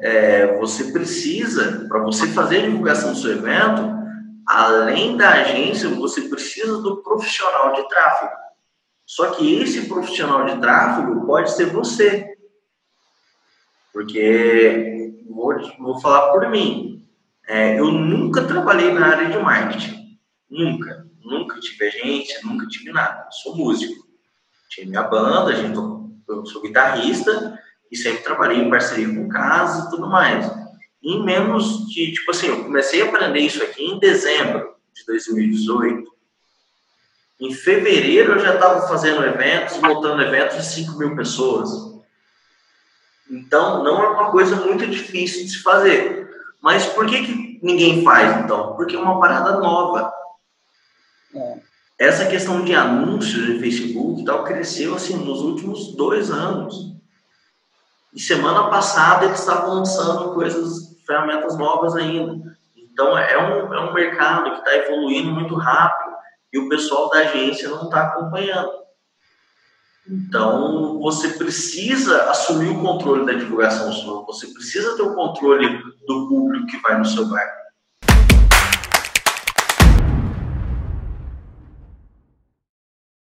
é, 0.00 0.56
você 0.56 0.92
precisa, 0.92 1.86
para 1.88 2.02
você 2.02 2.26
fazer 2.28 2.58
a 2.58 2.66
divulgação 2.66 3.12
do 3.12 3.18
seu 3.18 3.32
evento, 3.32 3.98
além 4.46 5.16
da 5.16 5.30
agência, 5.30 5.88
você 5.90 6.22
precisa 6.22 6.78
do 6.78 7.02
profissional 7.02 7.74
de 7.74 7.88
tráfego. 7.88 8.32
Só 9.06 9.32
que 9.32 9.60
esse 9.60 9.86
profissional 9.88 10.46
de 10.46 10.58
tráfego 10.60 11.26
pode 11.26 11.50
ser 11.52 11.66
você. 11.66 12.34
Porque, 13.92 15.12
vou, 15.28 15.54
vou 15.78 16.00
falar 16.00 16.32
por 16.32 16.48
mim, 16.48 17.06
é, 17.46 17.78
eu 17.78 17.90
nunca 17.90 18.44
trabalhei 18.44 18.92
na 18.92 19.06
área 19.06 19.28
de 19.28 19.38
marketing. 19.38 20.18
Nunca. 20.48 21.06
Nunca 21.22 21.60
tive 21.60 21.86
agência, 21.86 22.40
nunca 22.44 22.66
tive 22.66 22.92
nada. 22.92 23.28
sou 23.30 23.56
músico. 23.56 24.08
Tinha 24.70 24.86
minha 24.86 25.02
banda, 25.02 25.54
gente, 25.54 25.76
eu 25.76 26.46
sou 26.46 26.62
guitarrista 26.62 27.58
e 27.90 27.96
sempre 27.96 28.22
trabalhei 28.22 28.58
em 28.58 28.70
parceria 28.70 29.12
com 29.14 29.28
casa 29.28 29.86
e 29.86 29.90
tudo 29.90 30.08
mais. 30.08 30.50
Em 31.02 31.24
menos 31.24 31.86
de, 31.88 32.12
tipo 32.12 32.30
assim, 32.30 32.48
eu 32.48 32.64
comecei 32.64 33.02
a 33.02 33.06
aprender 33.06 33.40
isso 33.40 33.62
aqui 33.62 33.84
em 33.84 33.98
dezembro 33.98 34.74
de 34.94 35.04
2018. 35.06 36.10
Em 37.40 37.54
fevereiro 37.54 38.32
eu 38.32 38.38
já 38.38 38.54
estava 38.54 38.86
fazendo 38.86 39.24
eventos, 39.24 39.78
montando 39.78 40.22
eventos 40.22 40.58
de 40.58 40.66
5 40.66 40.98
mil 40.98 41.16
pessoas. 41.16 41.70
Então, 43.30 43.82
não 43.82 44.02
é 44.02 44.08
uma 44.08 44.30
coisa 44.30 44.56
muito 44.56 44.86
difícil 44.86 45.44
de 45.44 45.50
se 45.50 45.62
fazer. 45.62 46.28
Mas 46.60 46.84
por 46.86 47.06
que, 47.06 47.24
que 47.24 47.60
ninguém 47.62 48.04
faz, 48.04 48.44
então? 48.44 48.74
Porque 48.74 48.94
é 48.94 48.98
uma 48.98 49.18
parada 49.18 49.58
nova. 49.58 50.12
É. 51.34 51.60
Essa 51.98 52.26
questão 52.26 52.64
de 52.64 52.74
anúncios 52.74 53.46
de 53.46 53.58
Facebook 53.58 54.20
e 54.20 54.24
tal 54.24 54.44
cresceu 54.44 54.94
assim 54.94 55.16
nos 55.16 55.40
últimos 55.40 55.94
dois 55.94 56.30
anos. 56.30 56.99
E 58.12 58.20
semana 58.20 58.68
passada 58.68 59.24
eles 59.24 59.38
estavam 59.38 59.74
lançando 59.74 60.34
coisas, 60.34 60.96
ferramentas 61.06 61.56
novas 61.56 61.94
ainda. 61.94 62.56
Então 62.76 63.16
é 63.16 63.38
um, 63.38 63.72
é 63.72 63.80
um 63.80 63.92
mercado 63.92 64.50
que 64.50 64.58
está 64.58 64.76
evoluindo 64.76 65.30
muito 65.30 65.54
rápido 65.54 66.10
e 66.52 66.58
o 66.58 66.68
pessoal 66.68 67.08
da 67.08 67.20
agência 67.20 67.68
não 67.68 67.84
está 67.84 68.02
acompanhando. 68.02 68.72
Então 70.08 70.98
você 70.98 71.28
precisa 71.28 72.30
assumir 72.30 72.70
o 72.70 72.80
controle 72.80 73.24
da 73.24 73.32
divulgação 73.32 73.92
sua, 73.92 74.24
você 74.24 74.48
precisa 74.48 74.96
ter 74.96 75.02
o 75.02 75.14
controle 75.14 75.68
do 76.06 76.28
público 76.28 76.66
que 76.66 76.78
vai 76.78 76.98
no 76.98 77.04
seu 77.04 77.26
bar. 77.26 77.60